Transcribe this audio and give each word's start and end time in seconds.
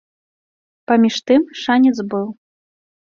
Паміж 0.91 1.15
тым, 1.31 1.41
шанец 1.65 1.97
быў. 2.15 2.27